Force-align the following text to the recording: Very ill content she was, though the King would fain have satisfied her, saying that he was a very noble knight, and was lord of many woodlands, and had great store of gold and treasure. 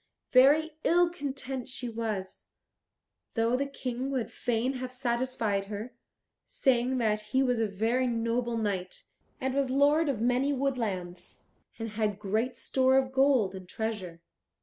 Very 0.31 0.77
ill 0.83 1.11
content 1.11 1.67
she 1.67 1.87
was, 1.87 2.47
though 3.35 3.55
the 3.55 3.67
King 3.67 4.09
would 4.09 4.31
fain 4.31 4.73
have 4.81 4.91
satisfied 4.91 5.65
her, 5.65 5.93
saying 6.43 6.97
that 6.97 7.21
he 7.21 7.43
was 7.43 7.59
a 7.59 7.67
very 7.67 8.07
noble 8.07 8.57
knight, 8.57 9.03
and 9.39 9.53
was 9.53 9.69
lord 9.69 10.09
of 10.09 10.19
many 10.19 10.53
woodlands, 10.53 11.43
and 11.77 11.89
had 11.89 12.17
great 12.17 12.57
store 12.57 12.97
of 12.97 13.11
gold 13.11 13.53
and 13.53 13.69
treasure. 13.69 14.23